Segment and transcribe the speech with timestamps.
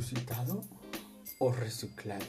[0.00, 0.62] ¿Resucitado
[1.40, 2.24] o reciclado?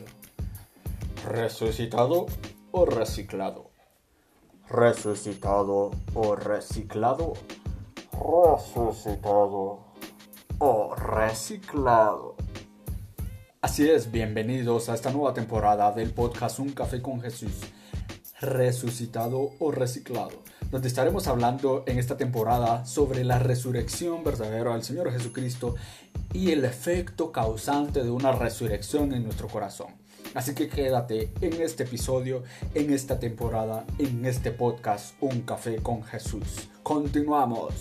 [1.25, 2.25] ¿Resucitado
[2.71, 3.71] o reciclado?
[4.67, 7.33] ¿Resucitado o reciclado?
[8.11, 9.85] ¿Resucitado
[10.59, 12.35] o reciclado?
[13.61, 17.61] Así es, bienvenidos a esta nueva temporada del podcast Un Café con Jesús.
[18.41, 20.41] ¿Resucitado o reciclado?
[20.71, 25.75] donde estaremos hablando en esta temporada sobre la resurrección verdadera del Señor Jesucristo
[26.33, 29.87] y el efecto causante de una resurrección en nuestro corazón.
[30.33, 36.03] Así que quédate en este episodio, en esta temporada, en este podcast Un Café con
[36.03, 36.69] Jesús.
[36.83, 37.73] Continuamos.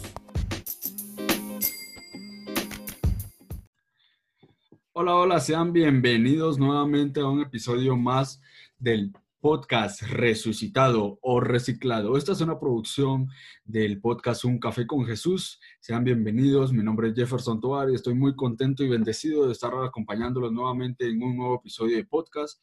[4.92, 8.42] Hola, hola, sean bienvenidos nuevamente a un episodio más
[8.78, 12.16] del podcast resucitado o reciclado.
[12.18, 13.28] Esta es una producción
[13.64, 15.58] del podcast Un Café con Jesús.
[15.80, 16.74] Sean bienvenidos.
[16.74, 21.08] Mi nombre es Jefferson Tovar y estoy muy contento y bendecido de estar acompañándolos nuevamente
[21.08, 22.62] en un nuevo episodio de podcast.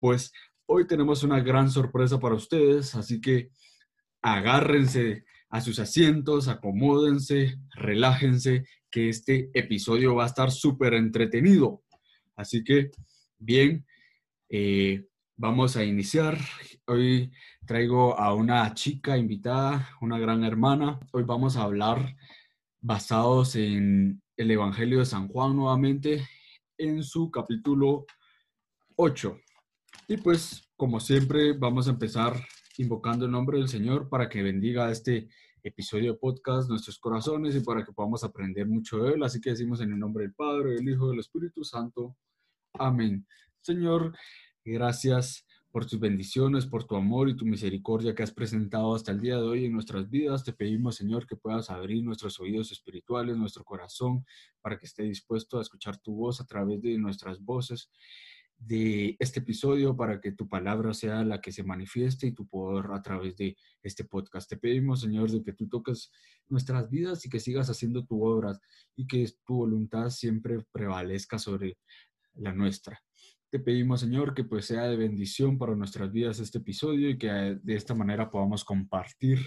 [0.00, 0.32] Pues
[0.64, 3.50] hoy tenemos una gran sorpresa para ustedes, así que
[4.22, 11.82] agárrense a sus asientos, acomódense, relájense, que este episodio va a estar súper entretenido.
[12.34, 12.90] Así que,
[13.38, 13.86] bien,
[14.48, 15.04] eh,
[15.42, 16.38] Vamos a iniciar.
[16.86, 17.32] Hoy
[17.66, 21.00] traigo a una chica invitada, una gran hermana.
[21.12, 22.16] Hoy vamos a hablar
[22.80, 26.28] basados en el Evangelio de San Juan nuevamente,
[26.78, 28.06] en su capítulo
[28.94, 29.36] 8.
[30.06, 32.34] Y pues, como siempre, vamos a empezar
[32.78, 35.28] invocando el nombre del Señor para que bendiga este
[35.64, 39.24] episodio de podcast nuestros corazones y para que podamos aprender mucho de Él.
[39.24, 42.16] Así que decimos en el nombre del Padre, del Hijo del Espíritu Santo.
[42.74, 43.26] Amén.
[43.60, 44.12] Señor,
[44.64, 49.20] Gracias por tus bendiciones, por tu amor y tu misericordia que has presentado hasta el
[49.20, 50.44] día de hoy en nuestras vidas.
[50.44, 54.24] Te pedimos, Señor, que puedas abrir nuestros oídos espirituales, nuestro corazón,
[54.60, 57.90] para que esté dispuesto a escuchar tu voz a través de nuestras voces
[58.56, 62.92] de este episodio para que tu palabra sea la que se manifieste y tu poder
[62.92, 64.48] a través de este podcast.
[64.48, 66.12] Te pedimos, Señor, de que tú toques
[66.48, 68.56] nuestras vidas y que sigas haciendo tu obra
[68.94, 71.78] y que tu voluntad siempre prevalezca sobre
[72.34, 73.02] la nuestra.
[73.52, 77.28] Te pedimos, Señor, que pues sea de bendición para nuestras vidas este episodio y que
[77.62, 79.40] de esta manera podamos compartir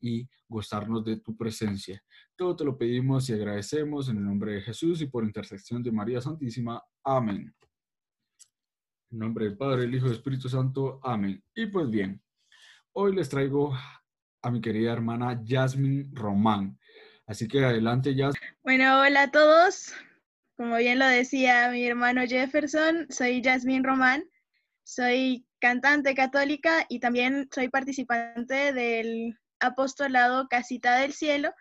[0.00, 2.02] y gozarnos de tu presencia.
[2.36, 5.92] Todo te lo pedimos y agradecemos en el nombre de Jesús y por intersección de
[5.92, 6.82] María Santísima.
[7.04, 7.54] Amén.
[9.10, 10.98] En nombre del Padre, el Hijo y el Espíritu Santo.
[11.02, 11.44] Amén.
[11.54, 12.22] Y pues bien,
[12.94, 13.76] hoy les traigo
[14.40, 16.78] a mi querida hermana Jasmine Román.
[17.26, 18.56] Así que adelante, Jasmine.
[18.62, 19.92] Bueno, hola a todos.
[20.60, 24.28] Como bien lo decía mi hermano Jefferson, soy Jasmine Román,
[24.84, 31.54] soy cantante católica y también soy participante del apostolado Casita del Cielo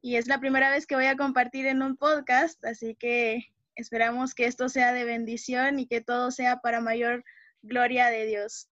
[0.00, 4.34] y es la primera vez que voy a compartir en un podcast, así que esperamos
[4.34, 7.24] que esto sea de bendición y que todo sea para mayor
[7.60, 8.70] gloria de Dios.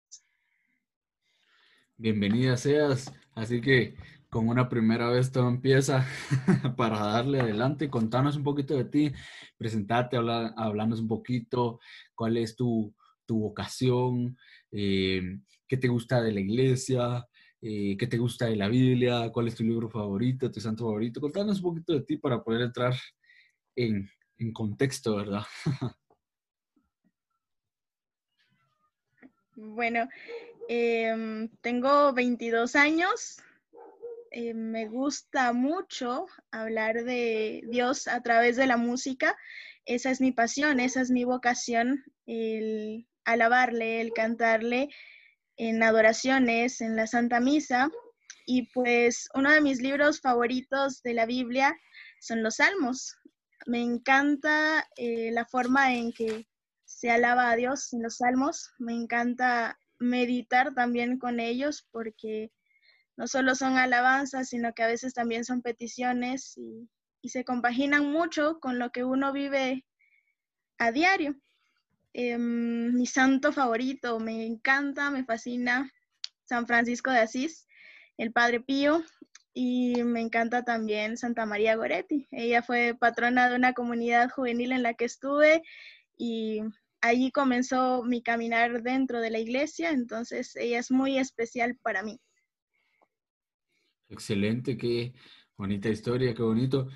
[1.97, 3.97] Bienvenida seas, así que
[4.33, 6.03] con una primera vez todo empieza
[6.75, 7.87] para darle adelante.
[7.87, 9.11] Contanos un poquito de ti,
[9.59, 11.79] presentate, habla, un poquito,
[12.15, 12.95] cuál es tu,
[13.27, 14.35] vocación,
[14.71, 17.27] eh, qué te gusta de la iglesia,
[17.61, 21.21] eh, qué te gusta de la Biblia, cuál es tu libro favorito, tu santo favorito.
[21.21, 22.95] Contanos un poquito de ti para poder entrar
[23.75, 24.09] en,
[24.51, 25.43] contexto, ¿verdad?
[29.55, 30.09] bueno,
[30.67, 33.39] em, tengo 22 años,
[34.35, 39.37] eh, me gusta mucho hablar de Dios a través de la música.
[39.85, 44.89] Esa es mi pasión, esa es mi vocación, el alabarle, el cantarle
[45.55, 47.91] en adoraciones, en la Santa Misa.
[48.47, 51.77] Y pues uno de mis libros favoritos de la Biblia
[52.19, 53.15] son los Salmos.
[53.67, 56.47] Me encanta eh, la forma en que
[56.85, 58.73] se alaba a Dios en los Salmos.
[58.79, 62.51] Me encanta meditar también con ellos porque
[63.17, 66.89] no solo son alabanzas, sino que a veces también son peticiones y,
[67.25, 69.85] se compaginan mucho con lo que uno vive
[70.77, 71.35] a diario.
[72.13, 75.89] Em, mi santo favorito, me encanta, me fascina
[76.43, 77.65] San Francisco de Asís,
[78.17, 79.03] el Padre Pío,
[79.53, 82.27] y me encanta también Santa María Goretti.
[82.31, 85.63] Ella fue patrona de una comunidad juvenil en la que estuve
[86.17, 86.61] y
[87.01, 92.19] allí comenzó mi caminar dentro de la iglesia, entonces ella es muy especial para mí.
[94.13, 95.11] Excelente, qué
[95.57, 96.87] bonita historia, qué bonito.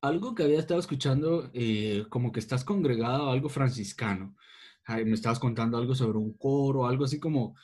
[0.00, 4.34] Algo que había estado escuchando, eh, como que estás congregado a algo franciscano.
[4.88, 7.54] me estabas contando algo sobre un coro, algo así como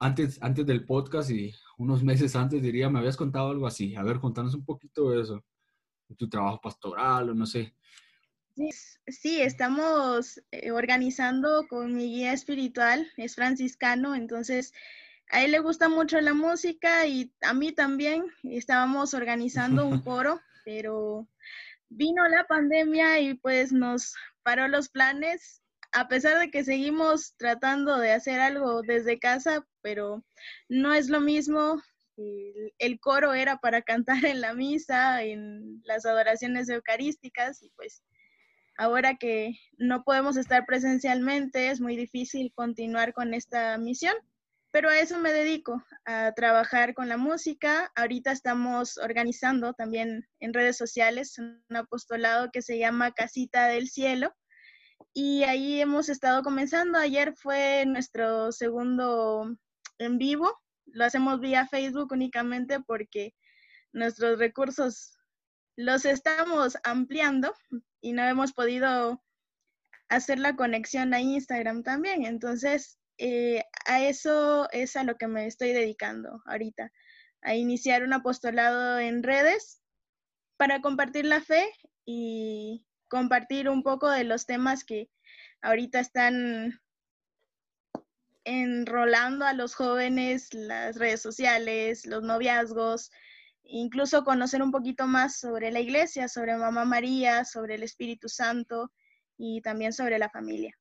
[0.00, 3.94] antes, antes del podcast y unos meses antes diría, me habías contado algo así.
[3.94, 5.44] A ver, contanos un poquito de eso,
[6.16, 7.74] tu trabajo pastoral o no sé.
[9.06, 14.72] Sí, estamos eh, organizando con mi guía espiritual, es franciscano, entonces
[15.30, 18.26] a él le gusta mucho la música y a mí también.
[18.44, 21.28] Estábamos organizando un coro, pero
[21.88, 25.62] vino la pandemia y pues nos paró los planes,
[25.92, 30.24] a pesar de que seguimos tratando de hacer algo desde casa, pero
[30.68, 31.82] no es lo mismo.
[32.78, 38.02] El, coro era para cantar en la misa, en las adoraciones eucarísticas y pues
[38.78, 44.14] ahora que no podemos estar presencialmente es muy difícil continuar con esta misión
[44.76, 47.90] pero a eso me dedico, a trabajar con la música.
[47.94, 54.34] Ahorita estamos organizando también en redes sociales un apostolado que se llama Casita del Cielo.
[55.14, 56.98] Y ahí hemos estado comenzando.
[56.98, 59.56] Ayer fue nuestro segundo
[59.96, 60.52] en vivo.
[60.84, 63.32] Lo hacemos vía Facebook únicamente porque
[63.94, 65.16] nuestros recursos
[65.74, 67.54] los estamos ampliando
[68.02, 69.24] y no hemos podido
[70.10, 72.26] hacer la conexión a Instagram también.
[72.26, 76.92] Entonces, eh, a eso es a lo que me estoy dedicando ahorita,
[77.42, 79.80] a iniciar un apostolado en redes
[80.56, 81.70] para compartir la fe
[82.04, 85.08] y compartir un poco de los temas que
[85.62, 86.80] ahorita están
[88.44, 93.10] enrolando a los jóvenes, las redes sociales, los noviazgos,
[93.64, 98.92] incluso conocer un poquito más sobre la iglesia, sobre Mamá María, sobre el Espíritu Santo
[99.36, 100.76] y también sobre la familia.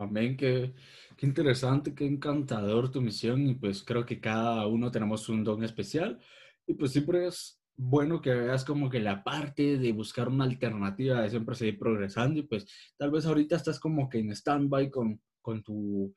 [0.00, 0.72] Amén, qué,
[1.16, 5.64] qué interesante, qué encantador tu misión y pues creo que cada uno tenemos un don
[5.64, 6.20] especial
[6.68, 11.20] y pues siempre es bueno que veas como que la parte de buscar una alternativa
[11.20, 15.20] de siempre seguir progresando y pues tal vez ahorita estás como que en stand-by con,
[15.42, 16.14] con tu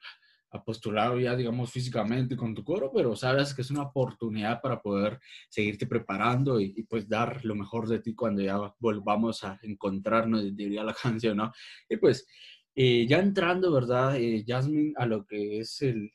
[0.51, 5.19] apostolado ya digamos físicamente con tu coro, pero sabes que es una oportunidad para poder
[5.49, 10.55] seguirte preparando y, y, pues dar lo mejor de ti cuando ya volvamos a encontrarnos,
[10.55, 11.51] diría la canción, ¿no?
[11.89, 12.27] Y pues
[12.73, 16.11] eh, ya entrando, ¿verdad, eh, Jasmine, a lo que es el,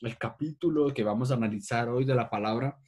[0.00, 2.78] el capítulo que vamos a analizar hoy de la palabra,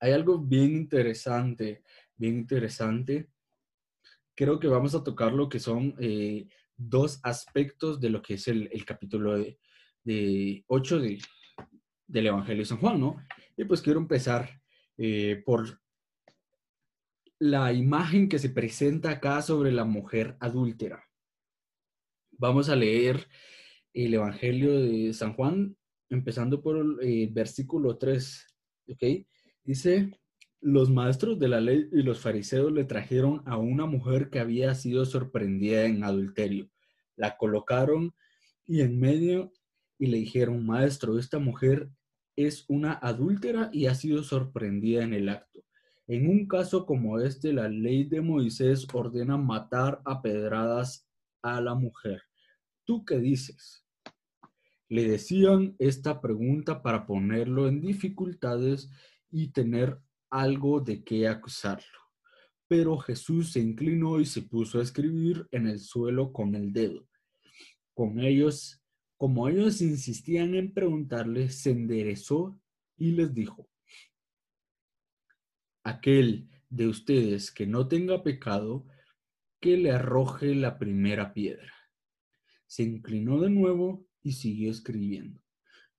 [0.00, 1.84] hay algo bien interesante,
[2.16, 3.30] bien interesante.
[4.34, 8.48] Creo que vamos a tocar lo que son eh, dos aspectos de lo que es
[8.48, 9.58] el, el capítulo de,
[10.02, 11.18] de 8 de,
[12.06, 13.16] del Evangelio de San Juan, ¿no?
[13.56, 14.60] Y pues quiero empezar
[15.44, 15.80] por
[17.40, 21.07] la imagen que se presenta acá sobre la mujer adúltera.
[22.40, 23.26] Vamos a leer
[23.92, 25.76] el Evangelio de San Juan,
[26.08, 28.46] empezando por el eh, versículo 3.
[28.90, 29.26] ¿Ok?
[29.64, 30.12] Dice,
[30.60, 34.72] los maestros de la ley y los fariseos le trajeron a una mujer que había
[34.76, 36.70] sido sorprendida en adulterio.
[37.16, 38.14] La colocaron
[38.64, 39.52] y en medio
[39.98, 41.90] y le dijeron, maestro, esta mujer
[42.36, 45.64] es una adúltera y ha sido sorprendida en el acto.
[46.06, 51.04] En un caso como este, la ley de Moisés ordena matar a pedradas
[51.42, 52.27] a la mujer.
[52.88, 53.84] ¿Tú qué dices?
[54.88, 58.90] Le decían esta pregunta para ponerlo en dificultades
[59.30, 60.00] y tener
[60.30, 61.98] algo de qué acusarlo.
[62.66, 67.06] Pero Jesús se inclinó y se puso a escribir en el suelo con el dedo.
[67.92, 68.82] Con ellos,
[69.18, 72.58] como ellos insistían en preguntarle, se enderezó
[72.96, 73.68] y les dijo,
[75.84, 78.86] aquel de ustedes que no tenga pecado,
[79.60, 81.77] que le arroje la primera piedra
[82.68, 85.42] se inclinó de nuevo y siguió escribiendo.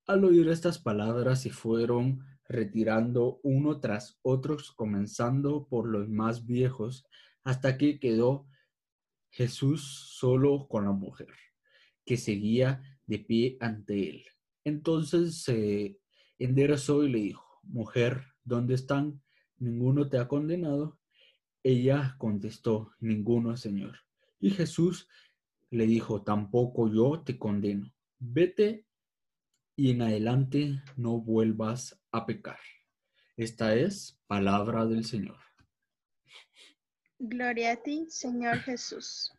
[0.08, 7.06] Al oír estas palabras se fueron retirando uno tras otros, comenzando por los más viejos,
[7.44, 8.48] hasta que quedó
[9.30, 9.84] Jesús
[10.18, 11.34] solo con la mujer,
[12.06, 14.24] que seguía de pie ante él.
[14.64, 16.00] Entonces se
[16.38, 19.22] enderezó y le dijo, Mujer, ¿dónde están?
[19.58, 21.00] ¿Ninguno te ha condenado?
[21.64, 24.00] Ella contestó, Ninguno, Señor.
[24.40, 25.08] Y Jesús
[25.72, 27.92] le dijo, tampoco yo te condeno.
[28.20, 28.86] Vete
[29.76, 32.60] y en adelante no vuelvas a pecar.
[33.38, 35.38] Esta es palabra del Señor.
[37.18, 39.32] Gloria a ti, Señor Jesús.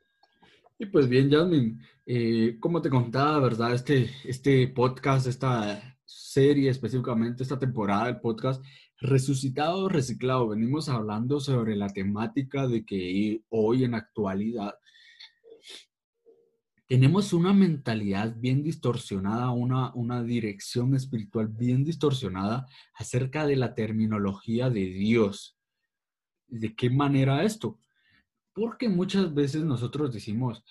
[0.78, 3.74] Y pues bien, Jasmine, eh, como te contaba, ¿verdad?
[3.74, 8.64] Este, este podcast, esta serie específicamente, esta temporada del podcast,
[8.98, 14.74] Resucitado, Reciclado, venimos hablando sobre la temática de que hoy en actualidad
[16.90, 24.70] tenemos una mentalidad bien distorsionada, una, una dirección espiritual bien distorsionada acerca de la terminología
[24.70, 25.56] de Dios.
[26.48, 27.78] ¿De qué manera esto?
[28.52, 30.64] Porque muchas veces nosotros decimos,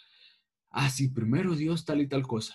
[0.71, 2.53] ah, sí, primero Dios tal y tal cosa.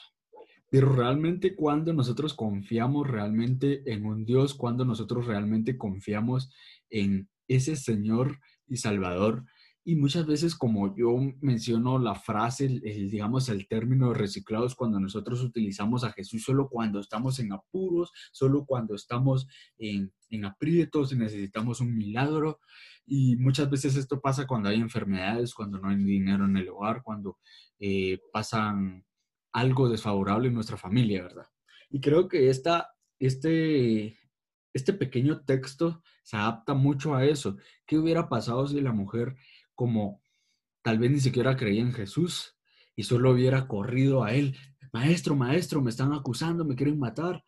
[0.68, 6.52] Pero realmente cuando nosotros confiamos realmente en un Dios, cuando nosotros realmente confiamos
[6.90, 9.46] en ese Señor y Salvador,
[9.86, 15.42] Y muchas veces, como yo menciono la frase, digamos, el término de reciclados, cuando nosotros
[15.42, 21.16] utilizamos a Jesús solo cuando estamos en apuros, solo cuando estamos en, en aprietos y
[21.16, 22.60] necesitamos un milagro.
[23.06, 27.02] Y muchas veces esto pasa cuando hay enfermedades, cuando no hay dinero en el hogar,
[27.02, 27.38] cuando
[27.78, 29.04] eh, pasan
[29.52, 31.46] algo desfavorable en nuestra familia, ¿verdad?
[31.90, 34.18] Y creo que esta, este,
[34.72, 37.56] este pequeño texto se adapta mucho a eso.
[37.86, 39.36] ¿Qué hubiera pasado si la mujer,
[39.74, 40.22] como
[40.82, 42.56] tal vez ni siquiera creía en Jesús
[42.96, 44.56] y solo hubiera corrido a él?
[44.92, 47.42] Maestro, maestro, me están acusando, me quieren matar.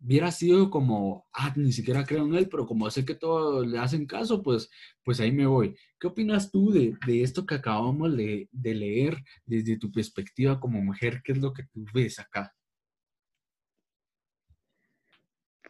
[0.00, 3.78] Hubiera sido como, ah, ni siquiera creo en él, pero como sé que todos le
[3.78, 4.68] hacen caso, pues,
[5.02, 5.76] pues ahí me voy.
[5.98, 11.22] ¿Qué opinas tú de, esto que acabamos de, de leer desde tu perspectiva como mujer?
[11.24, 12.54] ¿Qué es lo que tú ves acá?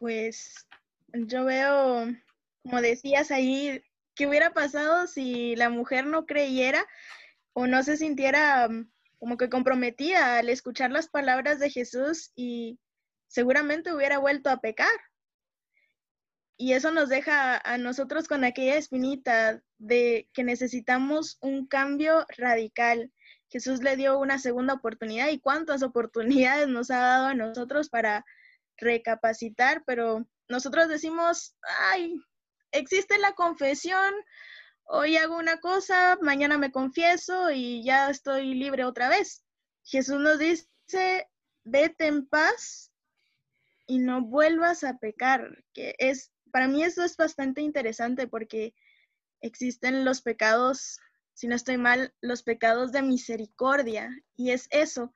[0.01, 0.67] Pues
[1.13, 2.07] yo veo,
[2.63, 3.81] como decías ahí,
[4.15, 6.87] ¿qué hubiera pasado si la mujer no creyera
[7.53, 12.79] o no se sintiera mm, como que comprometida al escuchar las palabras de Jesús y
[13.29, 14.95] seguramente hubiera vuelto a pecar?
[16.57, 23.13] Y eso nos deja a nosotros con aquella espinita de que necesitamos un cambio radical.
[23.49, 28.25] Jesús le dio una segunda oportunidad y cuántas oportunidades nos ha dado a nosotros para
[28.77, 31.57] recapacitar, pero nosotros decimos,
[31.91, 32.21] ay,
[32.75, 34.13] existe la confesión,
[34.85, 39.45] hoy hago una cosa, mañana me confieso y ya estoy libre otra vez.
[39.85, 41.29] Jesús nos dice,
[41.65, 42.91] vete en paz
[43.87, 48.75] y no vuelvas a pecar, que es, para mí eso es bastante interesante porque
[49.41, 50.99] existen los pecados,
[51.35, 55.15] si no estoy mal, los pecados de misericordia y es eso,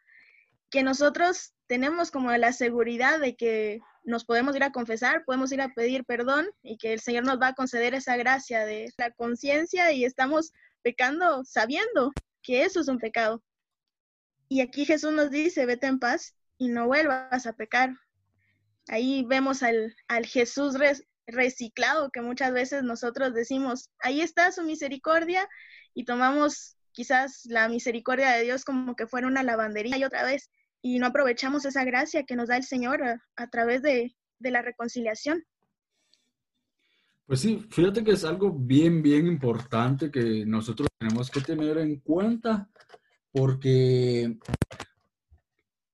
[0.70, 5.60] que nosotros tenemos como la seguridad de que nos podemos ir a confesar, podemos ir
[5.60, 9.10] a pedir perdón y que el Señor nos va a conceder esa gracia de la
[9.10, 12.12] conciencia y estamos pecando sabiendo
[12.42, 13.42] que eso es un pecado.
[14.48, 17.90] Y aquí Jesús nos dice, vete en paz y no vuelvas a pecar.
[18.88, 20.76] Ahí vemos al, al Jesús
[21.26, 25.46] reciclado que muchas veces nosotros decimos, ahí está su misericordia
[25.92, 30.50] y tomamos quizás la misericordia de Dios como que fuera una lavandería y otra vez
[30.82, 35.44] y no aprovechamos esa gracia que nos da el Señor a, través de, la reconciliación.
[37.26, 42.00] Pues sí, fíjate que es algo bien, bien importante que nosotros tenemos que tener en
[42.00, 42.70] cuenta
[43.30, 44.38] porque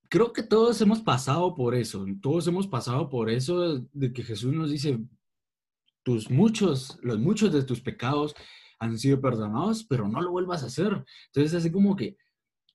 [0.08, 4.52] creo que todos hemos pasado por eso, todos hemos pasado por eso de que Jesús
[4.52, 5.00] nos dice,
[6.04, 8.34] tus muchos, los muchos de tus pecados
[8.78, 11.04] han sido perdonados, pero no lo vuelvas a hacer.
[11.26, 12.16] Entonces, así como que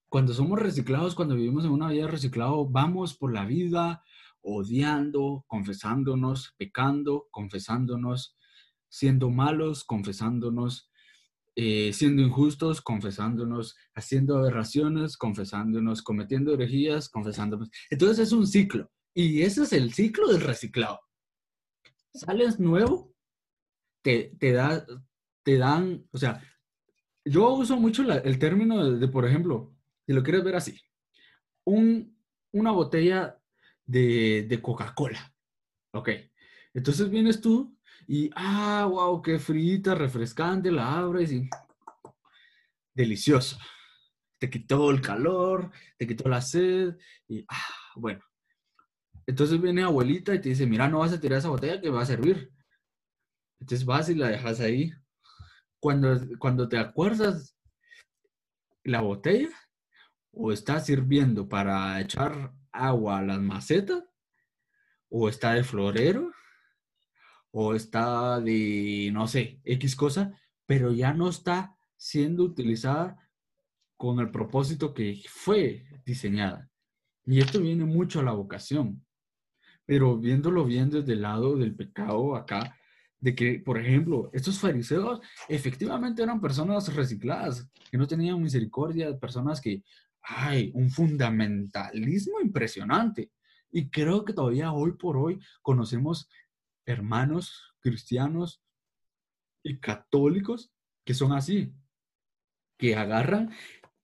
[0.10, 4.04] cuando somos reciclados, cuando vivimos en una vida reciclado, vamos por la vida
[4.42, 8.36] odiando, confesándonos, pecando, confesándonos,
[8.90, 10.90] siendo malos, confesándonos,
[11.56, 17.70] eh, siendo injustos, confesándonos, haciendo aberraciones, confesándonos, cometiendo herejías, confesándonos.
[17.90, 18.90] Entonces es un ciclo.
[19.14, 21.00] Y ese es el ciclo del reciclado.
[22.14, 23.14] Sales nuevo,
[24.02, 24.86] te, te, da,
[25.44, 26.42] te dan, o sea,
[27.26, 29.76] yo uso mucho el término de, por ejemplo,
[30.10, 30.76] si lo quieres ver así,
[31.66, 33.40] una botella
[33.86, 35.32] de, Coca-Cola.
[35.94, 36.10] Ok.
[36.74, 41.48] Entonces vienes tú y, ah, wow, qué frita, refrescante, la abres y
[42.92, 43.60] delicioso.
[44.40, 46.98] Te quitó el calor, te quitó la sed
[47.28, 48.24] y, ah, bueno.
[49.28, 52.02] Entonces viene abuelita y te dice, mira, no vas a tirar esa botella que va
[52.02, 52.52] a servir.
[53.60, 54.92] Entonces vas y la dejas ahí.
[55.80, 57.56] Cuando, cuando te acuerdas
[58.84, 59.50] la botella,
[60.42, 64.06] o está sirviendo para echar agua a las macetas,
[65.10, 66.32] o está de florero,
[67.52, 70.32] o está de, no sé, X cosa,
[70.66, 73.18] pero ya no está siendo utilizada
[73.98, 76.70] con el propósito que fue diseñada.
[77.26, 79.06] Y esto viene mucho a la vocación.
[79.86, 82.78] Pero viéndolo bien desde el lado del pecado acá,
[83.20, 85.20] de que, por ejemplo, estos fariseos
[85.50, 89.84] efectivamente eran personas recicladas, que no tenían misericordia, personas que
[90.22, 93.32] hay un fundamentalismo impresionante.
[93.72, 96.30] Y creo que todavía hoy por hoy conocemos
[96.86, 98.62] hermanos cristianos
[99.64, 100.72] y católicos
[101.06, 101.74] que son así,
[102.78, 103.52] que agarran,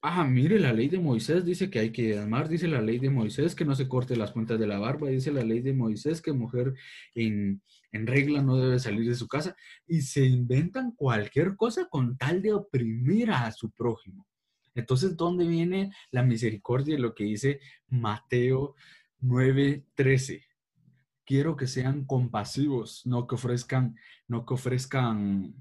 [0.01, 3.09] ah, mire, la ley de Moisés dice que hay que amar, dice la ley de
[3.09, 6.21] Moisés que no se corte las puntas de la barba, dice la ley de Moisés
[6.21, 6.73] que mujer
[7.13, 9.55] en, en regla no debe salir de su casa,
[9.87, 14.27] y se inventan cualquier cosa con tal de oprimir a su prójimo.
[14.75, 16.99] Entonces, ¿dónde viene la misericordia?
[16.99, 18.75] Lo que dice Mateo
[19.21, 20.45] 9:13.
[21.25, 23.95] Quiero que sean compasivos, no que ofrezcan,
[24.27, 25.55] no que ofrezcan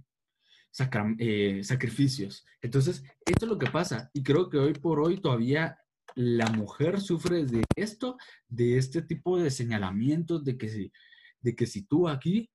[1.18, 2.44] eh, sacrificios.
[2.60, 4.10] Entonces, esto es lo que pasa.
[4.12, 5.78] Y creo que hoy por hoy todavía
[6.16, 8.18] la mujer sufre de esto,
[8.48, 10.92] de este tipo de señalamientos, de que si,
[11.40, 12.50] de que si tú aquí,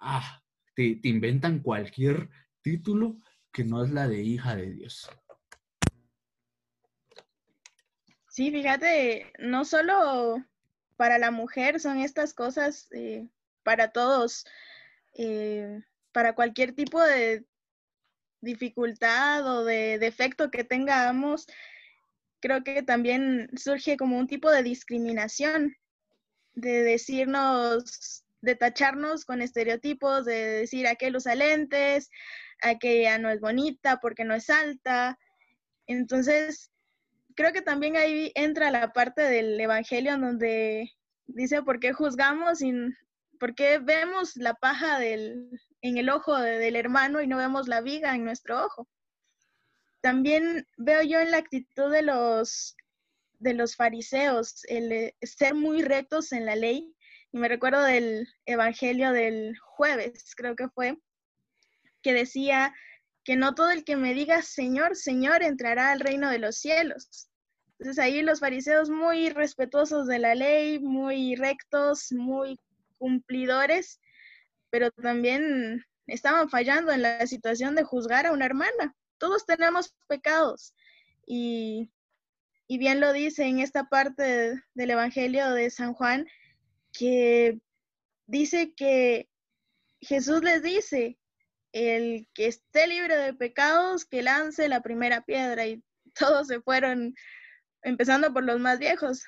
[0.00, 0.42] ah,
[0.74, 2.28] te, te inventan cualquier
[2.62, 3.18] título
[3.52, 5.08] que no es la de hija de Dios.
[8.38, 10.44] Sí, fíjate, no solo
[10.96, 13.26] para la mujer son estas cosas, eh,
[13.64, 14.46] para todos,
[15.14, 17.44] eh, para cualquier tipo de
[18.40, 21.48] dificultad o de defecto que tengamos,
[22.38, 25.76] creo que también surge como un tipo de discriminación,
[26.54, 32.08] de decirnos, de tacharnos con estereotipos, de decir aquel usa lentes,
[32.62, 35.18] aquella no es bonita porque no es alta.
[35.88, 36.70] Entonces,
[37.38, 40.92] creo que también ahí entra la parte del Evangelio en donde
[41.28, 42.72] dice por qué juzgamos y
[43.38, 45.48] por qué vemos la paja del,
[45.80, 48.88] en el ojo del hermano y no vemos la viga en nuestro ojo.
[50.00, 52.74] También veo yo en la actitud de los,
[53.38, 56.92] de los fariseos el eh, ser muy rectos en la ley.
[57.30, 60.98] Y me recuerdo del Evangelio del jueves, creo que fue,
[62.02, 62.74] que decía
[63.22, 67.27] que no todo el que me diga Señor, Señor entrará al reino de los cielos.
[67.78, 72.58] Entonces ahí los fariseos muy respetuosos de la ley, muy rectos, muy
[72.98, 74.00] cumplidores,
[74.70, 78.96] pero también estaban fallando en la situación de juzgar a una hermana.
[79.18, 80.74] Todos tenemos pecados
[81.26, 81.90] y,
[82.68, 86.26] bien lo dice en esta parte del Evangelio de San Juan,
[86.92, 87.58] que
[88.26, 89.28] dice que
[90.00, 91.18] Jesús les dice,
[91.72, 95.82] el que esté libre de pecados, que lance la primera piedra y
[96.18, 97.14] todos se fueron,
[97.82, 99.22] empezando por los más viejos.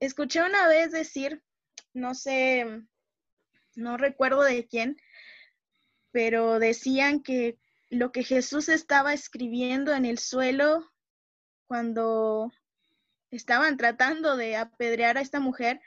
[0.00, 1.42] Escuché una vez decir,
[1.92, 2.66] no sé,
[3.74, 4.96] no recuerdo de quién,
[6.10, 7.58] pero decían que
[7.90, 10.90] lo que Jesús estaba escribiendo en el suelo
[11.66, 12.52] cuando
[13.30, 15.80] estaban tratando de apedrear a esta mujer,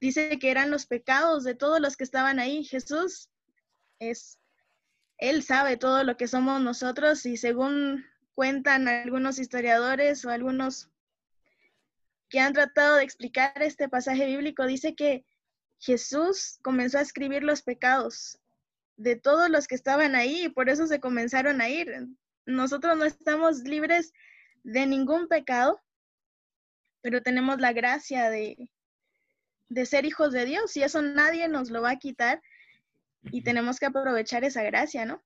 [0.00, 2.64] dice que eran los pecados de todos los que estaban ahí.
[2.64, 3.28] Jesús
[3.98, 4.38] es,
[5.18, 10.90] él sabe todo lo que somos nosotros y según cuentan algunos historiadores o algunos
[12.28, 15.24] que han tratado de explicar este pasaje bíblico, dice que
[15.78, 18.38] Jesús comenzó a escribir los pecados
[18.96, 22.08] de todos los que estaban ahí y por eso se comenzaron a ir.
[22.46, 24.12] Nosotros no estamos libres
[24.64, 25.80] de ningún pecado,
[27.00, 28.70] pero tenemos la gracia de,
[29.68, 32.42] de ser hijos de Dios y eso nadie nos lo va a quitar
[33.30, 35.22] y tenemos que aprovechar esa gracia, ¿no?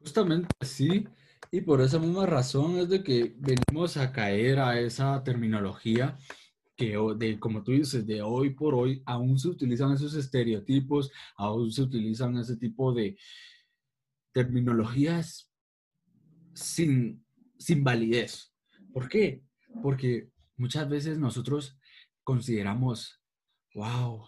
[0.00, 1.06] Justamente sí,
[1.54, 6.18] y por esa misma razón es de que venimos a caer a esa terminología
[6.76, 11.70] que de, como tú dices, de hoy por hoy aún se utilizan esos estereotipos, aún
[11.70, 13.16] se utilizan ese tipo de
[14.32, 15.48] terminologías
[16.54, 17.24] sin,
[17.56, 18.52] sin validez.
[18.92, 19.44] ¿Por qué?
[19.80, 21.78] Porque muchas veces nosotros
[22.24, 23.22] consideramos,
[23.76, 24.26] wow,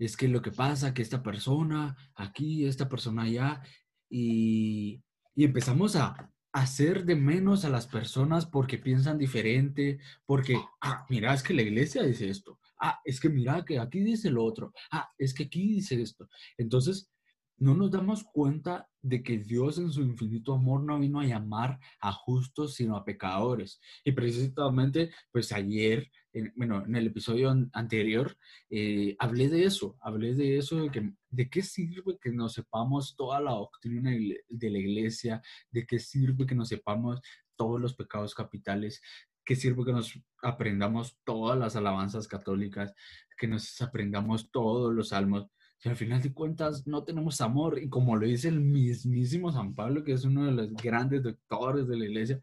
[0.00, 3.62] es que lo que pasa, que esta persona aquí, esta persona allá,
[4.10, 5.00] y,
[5.36, 11.34] y empezamos a, hacer de menos a las personas porque piensan diferente, porque, ah, mira,
[11.34, 14.72] es que la iglesia dice esto, ah, es que mira que aquí dice lo otro,
[14.90, 16.30] ah, es que aquí dice esto.
[16.56, 17.10] Entonces,
[17.58, 21.78] no nos damos cuenta de que Dios en su infinito amor no vino a llamar
[22.00, 23.80] a justos, sino a pecadores.
[24.04, 26.10] Y precisamente, pues ayer,
[26.56, 28.36] bueno, en el episodio anterior,
[28.68, 33.16] eh, hablé de eso, hablé de eso, de, que, de qué sirve que nos sepamos
[33.16, 35.40] toda la doctrina de la iglesia,
[35.70, 37.20] de qué sirve que nos sepamos
[37.56, 39.00] todos los pecados capitales,
[39.44, 42.92] qué sirve que nos aprendamos todas las alabanzas católicas,
[43.38, 47.88] que nos aprendamos todos los salmos si al final de cuentas no tenemos amor, y
[47.88, 51.96] como lo dice el mismísimo San Pablo, que es uno de los grandes doctores de
[51.96, 52.40] la iglesia,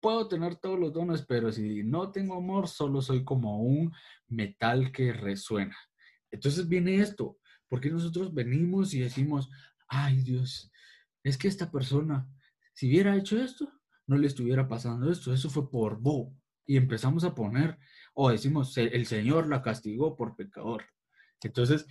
[0.00, 3.92] puedo tener todos los dones, pero si no tengo amor, solo soy como un
[4.28, 5.76] metal que resuena.
[6.30, 9.50] Entonces viene esto, porque nosotros venimos y decimos,
[9.88, 10.72] ay Dios,
[11.22, 12.26] es que esta persona,
[12.72, 13.70] si hubiera hecho esto,
[14.06, 16.34] no le estuviera pasando esto, eso fue por bo.
[16.66, 17.78] Y empezamos a poner,
[18.14, 20.84] o decimos, el Señor la castigó por pecador.
[21.42, 21.86] Entonces,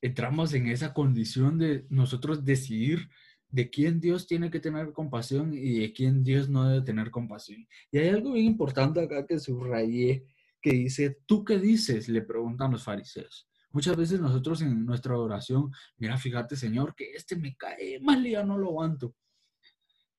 [0.00, 3.08] entramos en esa condición de nosotros decidir
[3.48, 7.66] de quién Dios tiene que tener compasión y de quién Dios no debe tener compasión.
[7.90, 10.26] Y hay algo bien importante acá que subrayé,
[10.60, 12.08] que dice, ¿tú qué dices?
[12.08, 13.48] Le preguntan los fariseos.
[13.70, 18.42] Muchas veces nosotros en nuestra oración, mira, fíjate Señor, que este me cae mal ya
[18.42, 19.14] no lo aguanto.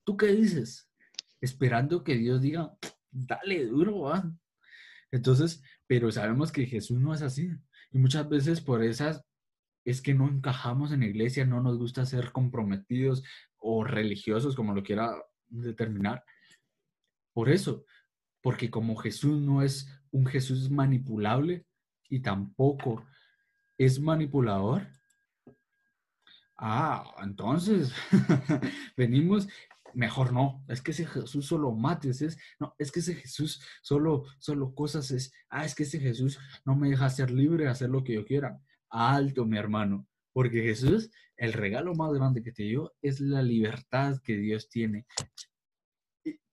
[0.03, 0.89] ¿Tú qué dices?
[1.39, 2.75] Esperando que Dios diga,
[3.12, 4.31] dale duro, ¿va?
[5.12, 7.49] Entonces, pero sabemos que Jesús no es así.
[7.93, 9.23] Y muchas veces por esas
[9.86, 13.23] es que no encajamos en la iglesia, no nos gusta ser comprometidos
[13.58, 15.13] o religiosos, como lo quiera
[15.47, 16.23] determinar.
[17.34, 17.86] Por eso,
[18.41, 21.65] porque como Jesús no es un Jesús manipulable
[22.10, 23.06] y tampoco
[23.77, 24.88] es manipulador,
[26.58, 27.93] ah, entonces
[28.97, 29.47] venimos,
[29.93, 34.25] mejor no, es que ese Jesús solo mates, es, no, es que ese Jesús solo,
[34.39, 38.03] solo cosas es, ah, es que ese Jesús no me deja ser libre, hacer lo
[38.03, 38.60] que yo quiera
[38.93, 44.17] alto, mi hermano, porque Jesús, el regalo más grande que te dio es la libertad
[44.23, 45.06] que Dios tiene.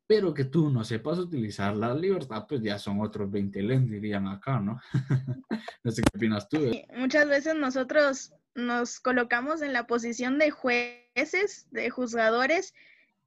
[0.07, 4.27] Pero que tú no sepas utilizar la libertad, pues ya son otros 20 lentes, dirían
[4.27, 4.81] acá, ¿no?
[5.85, 6.59] no sé qué opinas tú.
[6.97, 12.75] Muchas veces nosotros nos colocamos en la posición de jueces, de juzgadores,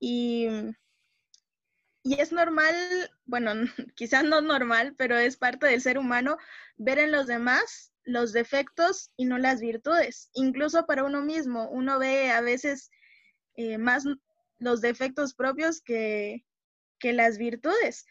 [0.06, 0.50] y,
[2.04, 2.76] y es normal,
[3.24, 3.54] bueno,
[3.96, 6.38] quizás no normal, pero es parte del ser humano
[6.76, 10.30] ver en los demás los defectos y no las virtudes.
[10.34, 12.92] Incluso para uno mismo, uno ve a veces
[13.56, 14.04] eh, más
[14.58, 16.46] los defectos propios que,
[17.00, 18.06] que las virtudes.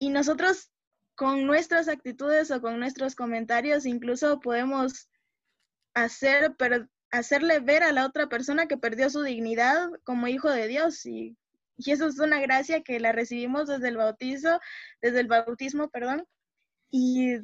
[0.00, 0.72] Y nosotros
[1.14, 5.08] con nuestras actitudes o con nuestros comentarios incluso podemos
[5.94, 6.56] hacer,
[7.10, 11.04] hacerle ver a la otra persona que perdió su dignidad como hijo de Dios.
[11.06, 11.36] Y,
[11.76, 14.60] y eso es una gracia que la recibimos desde el bautizo,
[15.00, 16.26] desde el bautismo, perdón.
[16.90, 17.36] Y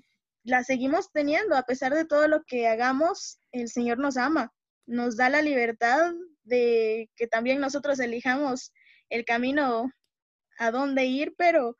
[0.43, 4.53] la seguimos teniendo, a pesar de todo lo que hagamos, el Señor nos ama,
[4.87, 8.73] nos da la libertad de que también nosotros elijamos
[9.09, 9.91] el camino
[10.59, 11.77] a dónde ir, pero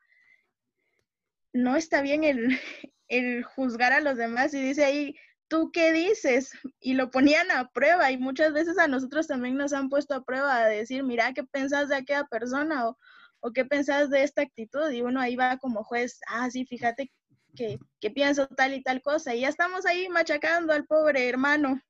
[1.53, 2.59] no está bien el,
[3.07, 5.15] el juzgar a los demás y dice ahí,
[5.47, 6.51] ¿tú qué dices?
[6.79, 10.23] Y lo ponían a prueba y muchas veces a nosotros también nos han puesto a
[10.23, 12.87] prueba de decir, mira, ¿qué pensás de aquella persona?
[12.87, 12.97] O,
[13.41, 14.89] o qué pensás de esta actitud?
[14.91, 17.11] Y uno ahí va como juez, ah, sí, fíjate
[17.55, 17.79] que,
[18.11, 19.33] pienso tal y tal cosa.
[19.33, 21.81] Y ya estamos ahí machacando al pobre hermano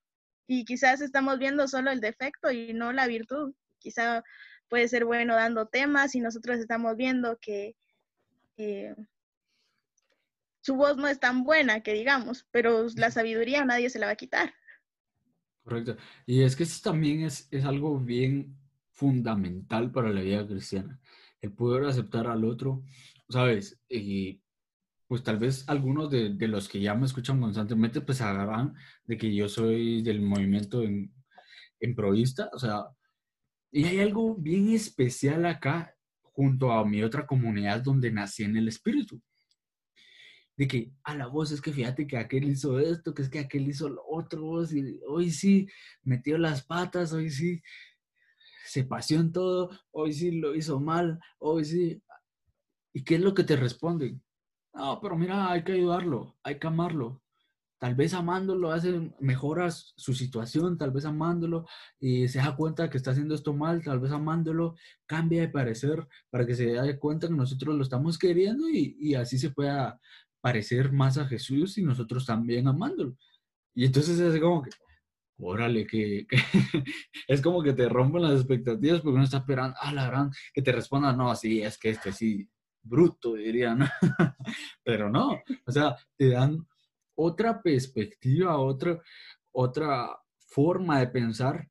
[0.47, 3.53] y quizás estamos viendo solo el defecto y no la virtud.
[3.79, 4.23] Quizá
[4.69, 7.75] puede ser bueno dando temas y nosotros estamos viendo que
[8.57, 8.95] eh,
[10.65, 14.13] su voz no es tan buena, que digamos, pero la sabiduría nadie se la va
[14.13, 14.51] a quitar.
[15.63, 15.95] Correcto.
[16.25, 18.57] Y es que eso también es, es algo bien
[18.89, 20.99] fundamental para la vida cristiana,
[21.39, 22.83] el poder aceptar al otro,
[23.29, 23.79] ¿sabes?
[23.87, 24.41] Y
[25.05, 28.73] pues tal vez algunos de, los que ya me escuchan constantemente pues sabrán
[29.03, 31.13] de que yo soy del movimiento en,
[31.79, 32.85] en proísta, o sea,
[33.71, 38.67] y hay algo bien especial acá junto a mi otra comunidad donde nací en el
[38.67, 39.21] espíritu.
[40.57, 43.39] De que a la voz es que fíjate que aquel hizo esto, que es que
[43.39, 45.67] aquel hizo lo otro, y hoy sí
[46.03, 47.61] metió las patas, hoy sí
[48.65, 52.01] se paseó en todo, hoy sí lo hizo mal, hoy sí.
[52.93, 54.23] ¿Y qué es lo que te responden?
[54.73, 57.21] No, pero mira, hay que ayudarlo, hay que amarlo.
[57.77, 61.67] Tal vez amándolo hace, mejoras su situación, tal vez amándolo
[61.99, 66.07] y se da cuenta que está haciendo esto mal, tal vez amándolo cambia de parecer
[66.29, 69.99] para que se dé cuenta que nosotros lo estamos queriendo y, así se pueda
[70.45, 73.17] parecer más a Jesús y nosotros también amándolo.
[73.73, 74.69] Y entonces es como que,
[75.39, 76.27] órale, que,
[77.27, 80.61] es como que te rompen las expectativas porque uno está esperando, ah, la gran, que
[80.61, 82.47] te responda, no, sí, es que este sí,
[82.83, 83.79] bruto, dirían,
[84.83, 86.63] pero no, o sea, te dan
[87.15, 89.01] otra perspectiva, otra,
[89.51, 91.67] otra forma de pensar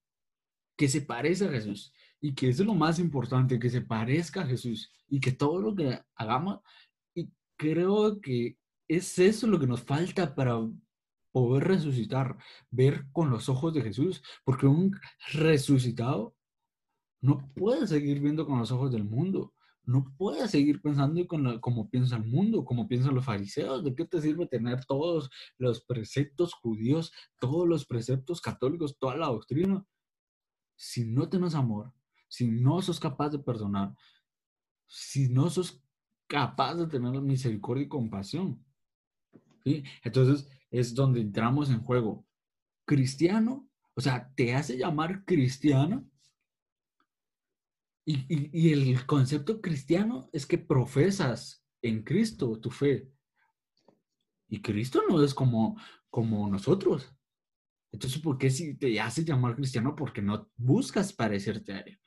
[0.76, 4.40] que se parece a Jesús y que eso es lo más importante, que se parezca
[4.40, 6.58] a Jesús y que todo lo que hagamos,
[7.14, 10.58] y creo que es eso lo que nos falta para
[11.32, 12.36] poder resucitar,
[12.70, 14.98] ver con los ojos de Jesús, porque un
[15.32, 16.36] resucitado
[17.20, 19.54] no puede seguir viendo con los ojos del mundo
[19.86, 21.26] no puedes seguir pensando
[21.60, 23.84] como piensa el mundo, como piensan los fariseos.
[23.84, 29.26] ¿De qué te sirve tener todos los preceptos judíos, todos los preceptos católicos, toda la
[29.26, 29.84] doctrina?
[30.76, 31.92] Si no tienes amor,
[32.28, 33.94] si no sos capaz de perdonar,
[34.86, 35.82] si no sos
[36.26, 38.64] capaz de tener misericordia y compasión.
[39.64, 42.26] Entonces es donde entramos en juego.
[42.86, 46.06] Cristiano, o sea, te hace llamar cristiano
[48.06, 53.10] y, el concepto cristiano es que profesas en Cristo tu fe.
[54.48, 57.10] Y Cristo no es como, como nosotros.
[57.92, 59.96] Entonces, ¿por qué si te haces llamar cristiano?
[59.96, 61.98] Porque no buscas parecerte a él.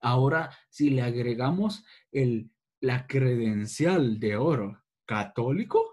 [0.00, 5.91] Ahora, si le agregamos el, la credencial de oro católico,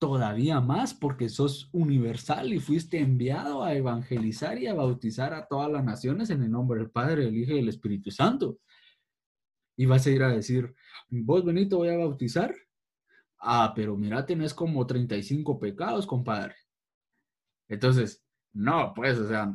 [0.00, 5.70] todavía más porque sos universal y fuiste enviado a evangelizar y a bautizar a todas
[5.70, 8.58] las naciones en el nombre del Padre, del Hijo y del Espíritu Santo.
[9.76, 10.74] Y vas a ir a decir,
[11.10, 12.54] vos Benito voy a bautizar.
[13.38, 16.56] Ah, pero mira, tenés como 35 pecados, compadre.
[17.68, 19.54] Entonces, no, pues, o sea,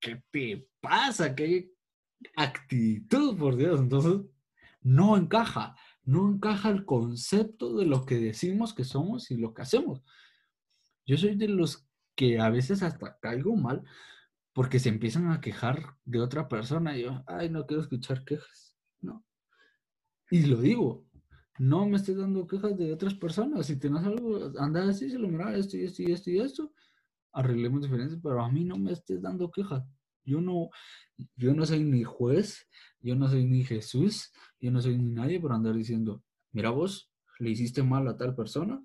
[0.00, 1.36] ¿qué te pasa?
[1.36, 1.72] ¿Qué
[2.36, 3.80] actitud, por Dios?
[3.80, 4.26] Entonces,
[4.82, 9.62] no encaja, no encaja el concepto de lo que decimos que somos y lo que
[9.62, 10.02] hacemos.
[11.06, 13.82] Yo soy de los que a veces hasta caigo mal
[14.52, 18.76] porque se empiezan a quejar de otra persona y yo, ay, no quiero escuchar quejas,
[19.00, 19.24] no.
[20.30, 21.06] Y lo digo,
[21.58, 25.28] no me estés dando quejas de otras personas, si tienes algo, anda así, se lo
[25.28, 26.72] mira, esto y esto y esto y esto,
[27.32, 29.84] arreglemos diferencias, pero a mí no me estés dando quejas.
[30.24, 30.70] Yo no,
[31.36, 32.68] yo no soy ni juez,
[33.00, 37.10] yo no soy ni Jesús, yo no soy ni nadie por andar diciendo, mira vos,
[37.38, 38.82] le hiciste mal a tal persona,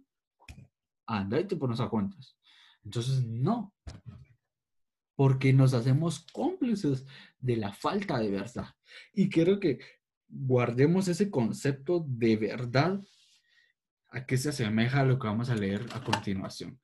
[1.05, 2.37] anda y te pones a cuentas.
[2.83, 3.73] Entonces, no,
[5.15, 7.05] porque nos hacemos cómplices
[7.39, 8.75] de la falta de verdad.
[9.13, 9.79] Y quiero que
[10.27, 13.01] guardemos ese concepto de verdad
[14.11, 16.79] a qué se asemeja a lo que vamos a leer a continuación.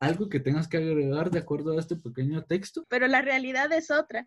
[0.00, 2.84] ¿Algo que tengas que agregar de acuerdo a este pequeño texto?
[2.88, 4.26] Pero la realidad es otra.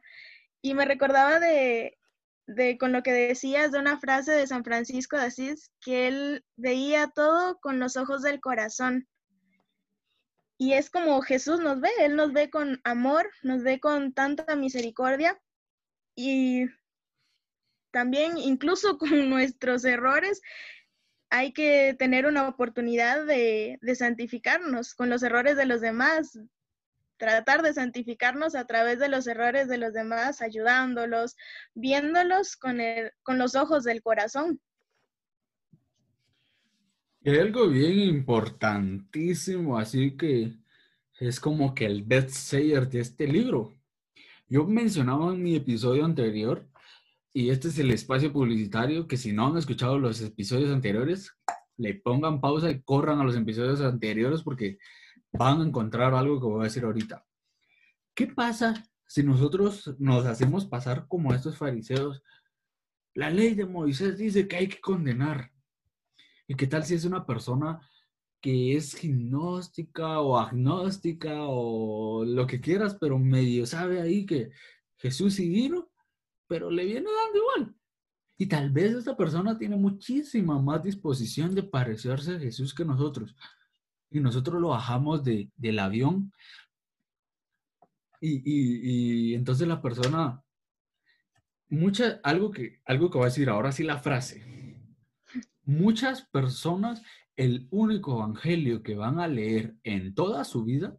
[0.61, 1.97] Y me recordaba de,
[2.45, 6.45] de con lo que decías de una frase de San Francisco de Asís, que él
[6.55, 9.07] veía todo con los ojos del corazón.
[10.59, 14.55] Y es como Jesús nos ve, Él nos ve con amor, nos ve con tanta
[14.55, 15.41] misericordia
[16.15, 16.67] y
[17.91, 20.41] también incluso con nuestros errores
[21.33, 26.39] hay que tener una oportunidad de, santificarnos con los errores de los demás,
[27.17, 31.35] tratar de santificarnos a través de los errores de los demás, ayudándolos,
[31.73, 32.77] viéndolos con,
[33.39, 34.61] los ojos del corazón.
[37.25, 40.53] Hay algo bien importantísimo, así que
[41.19, 43.75] es como que el bestseller de este libro.
[44.47, 46.69] Yo mencionaba en mi episodio anterior,
[47.33, 51.35] y este es el espacio publicitario, que si no han escuchado los episodios anteriores,
[51.77, 54.77] le pongan pausa y corran a los episodios anteriores porque
[55.31, 57.25] van a encontrar algo que voy a decir ahorita.
[58.13, 62.21] ¿Qué pasa si nosotros nos hacemos pasar como estos fariseos?
[63.15, 65.51] La ley de Moisés dice que hay que condenar.
[66.47, 67.81] ¿Y qué tal si es una persona
[68.43, 74.51] que es gnóstica o agnóstica o lo que quieras, pero medio sabe ahí que
[74.97, 75.92] Jesús sí vino,
[76.53, 77.75] pero le viene dando igual?
[78.37, 83.35] Y tal vez esta persona tiene muchísima más disposición de parecerse a Jesús que nosotros.
[84.11, 86.31] Y nosotros lo bajamos de, del avión.
[88.21, 90.43] Y, y, y, entonces la persona,
[91.69, 94.45] mucha, algo que, algo que voy a decir ahora sí la frase
[95.65, 97.01] muchas personas
[97.35, 100.95] el único evangelio que van a leer en toda su vida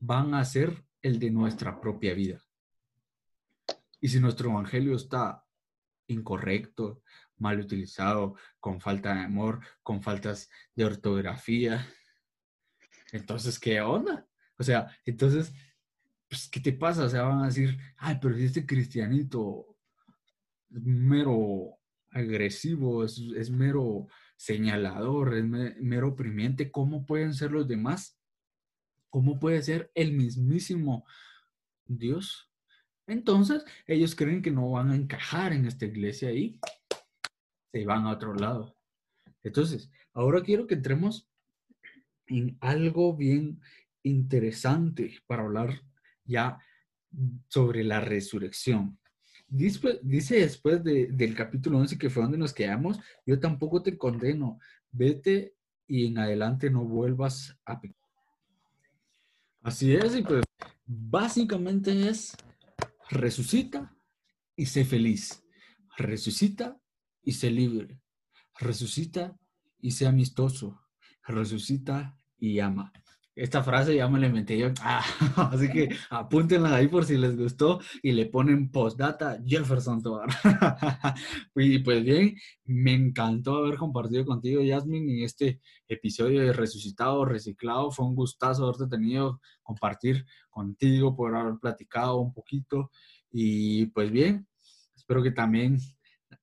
[0.00, 2.43] van a ser el de nuestra propia vida.
[4.04, 5.46] Y si nuestro evangelio está
[6.08, 7.02] incorrecto,
[7.38, 11.88] mal utilizado, con falta de amor, con faltas de ortografía,
[13.12, 14.28] entonces, ¿qué onda?
[14.58, 15.54] O sea, entonces,
[16.28, 17.04] pues, ¿qué te pasa?
[17.04, 19.74] O sea, van a decir, ay, pero este cristianito
[20.68, 21.78] mero
[22.10, 28.18] agresivo, es, mero señalador, es mero oprimiente, ¿cómo pueden ser los demás?
[29.08, 31.06] ¿Cómo puede ser el mismísimo
[31.86, 32.50] Dios?
[33.06, 36.58] Entonces, ellos creen que no van a encajar en esta iglesia y
[37.72, 38.76] se van a otro lado.
[39.42, 41.28] Entonces, ahora quiero que entremos
[42.26, 43.60] en algo bien
[44.02, 45.82] interesante para hablar
[46.24, 46.58] ya
[47.48, 48.98] sobre la resurrección.
[49.46, 50.00] Dice,
[50.36, 54.58] después del capítulo 11, que fue donde nos quedamos, yo tampoco te condeno,
[54.90, 55.54] vete
[55.86, 57.80] y en adelante no vuelvas a.
[59.62, 60.42] Así es, y pues
[60.86, 62.36] básicamente es
[63.10, 63.96] resucita
[64.56, 65.44] y sé feliz,
[65.96, 66.80] resucita
[67.22, 68.00] y sé libre,
[68.58, 69.38] resucita
[69.78, 70.80] y sé amistoso,
[71.26, 72.92] resucita y ama.
[73.36, 74.68] Esta frase ya me la inventé yo.
[74.80, 75.04] Ah,
[75.52, 80.28] así que apúntenla ahí por si les gustó y le ponen postdata Jefferson Tovar.
[81.56, 87.90] y pues bien, me encantó haber compartido contigo, Yasmin, en este episodio de Resucitado, Reciclado.
[87.90, 92.92] Fue un gustazo haberte tenido, compartir contigo, por haber platicado un poquito.
[93.32, 94.46] Y pues bien,
[94.94, 95.78] espero que también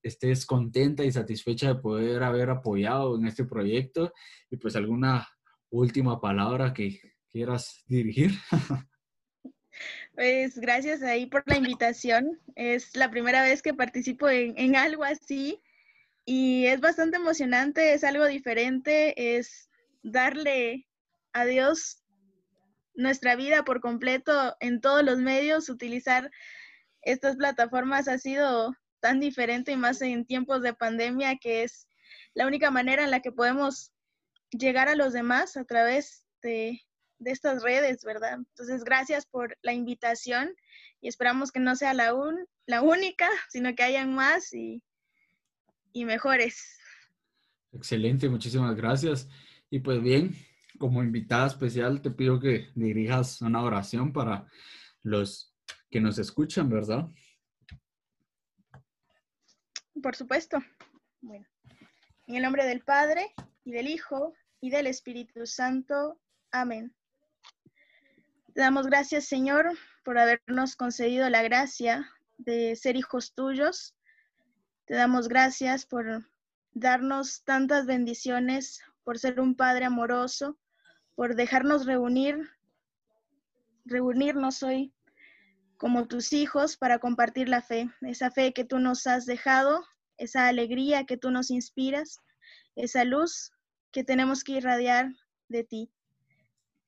[0.03, 4.11] estés contenta y satisfecha de poder haber apoyado en este proyecto
[4.49, 5.25] y pues alguna
[5.71, 6.99] última palabra que
[7.31, 8.31] quieras dirigir.
[10.13, 12.39] Pues gracias ahí por la invitación.
[12.55, 15.61] Es la primera vez que participo en, algo así
[16.25, 19.69] y es bastante emocionante, es algo diferente, es
[20.03, 20.87] darle
[21.33, 22.03] a Dios
[22.93, 26.29] nuestra vida por completo en todos los medios, utilizar
[27.01, 31.87] estas plataformas ha sido tan diferente y más en tiempos de pandemia que es
[32.33, 33.91] la única manera en la que podemos
[34.51, 36.81] llegar a los demás a través de,
[37.19, 38.35] de estas redes, ¿verdad?
[38.35, 40.53] Entonces, gracias por la invitación
[41.01, 42.13] y esperamos que no sea la,
[42.65, 44.83] la única, sino que hayan más y,
[45.93, 46.79] y mejores.
[47.71, 49.29] Excelente, muchísimas gracias.
[49.69, 50.35] Y pues bien,
[50.77, 54.47] como invitada especial te pido que dirijas una oración para
[55.03, 55.55] los
[55.89, 57.07] que nos escuchan, ¿verdad?
[60.01, 60.57] Por supuesto.
[61.21, 61.45] Bueno,
[62.27, 63.33] en el nombre del Padre
[63.63, 66.19] y del Hijo y del Espíritu Santo.
[66.51, 66.93] Amén.
[68.53, 69.71] Te damos gracias, Señor,
[70.05, 73.95] por habernos concedido la gracia de ser hijos tuyos.
[74.85, 76.25] Te damos gracias por
[76.73, 80.57] darnos tantas bendiciones, por ser un Padre amoroso,
[81.15, 82.49] por dejarnos reunir,
[83.85, 84.93] reunirnos hoy
[85.77, 89.83] como tus hijos para compartir la fe, esa fe que tú nos has dejado,
[90.17, 92.19] esa alegría que tú nos inspiras,
[92.75, 93.51] esa luz
[93.91, 95.13] que tenemos que irradiar
[95.49, 95.91] de ti.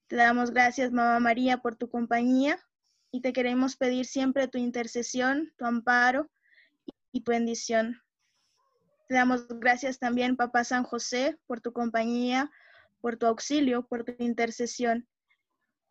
[0.07, 2.59] Te damos gracias, Mamá María, por tu compañía
[3.11, 6.29] y te queremos pedir siempre tu intercesión, tu amparo
[7.11, 8.01] y tu bendición.
[9.07, 12.51] Te damos gracias también, Papá San José, por tu compañía,
[13.01, 15.07] por tu auxilio, por tu intercesión.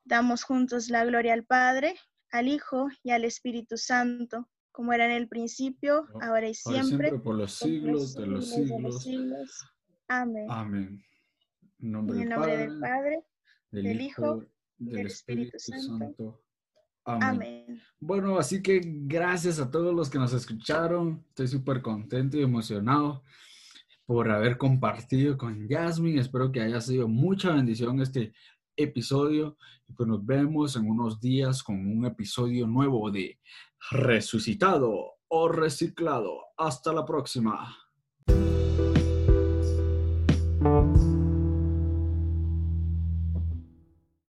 [0.05, 1.95] Damos juntos la gloria al Padre,
[2.31, 7.37] al Hijo y al Espíritu Santo, como era en el principio, ahora y siempre, por
[7.37, 9.72] los siglos, de los siglos.
[10.21, 10.47] Amén.
[10.51, 11.05] Amén.
[11.81, 13.25] En, el nombre del Padre,
[13.71, 14.45] del, Hijo,
[14.79, 16.43] y del Espíritu, Santo.
[17.05, 17.81] Amén.
[17.99, 21.25] Bueno, así que gracias a todos los que nos escucharon.
[21.31, 23.25] Estoy súper contento y emocionado
[24.05, 26.21] por haber compartido con Jasmine.
[26.21, 28.35] Espero que haya sido mucha bendición este
[28.77, 29.57] episodio
[29.89, 33.41] y pues nos vemos en unos días con un episodio nuevo de
[33.91, 36.39] Resucitado o Reciclado.
[36.59, 37.82] Hasta la próxima.